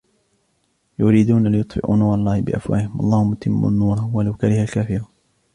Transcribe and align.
يريدون 0.99 1.47
ليطفئوا 1.47 1.95
نور 1.97 2.15
الله 2.15 2.41
بأفواههم 2.41 2.97
والله 2.97 3.23
متم 3.23 3.69
نوره 3.77 4.15
ولو 4.15 4.33
كره 4.33 4.63
الكافرون 4.63 5.07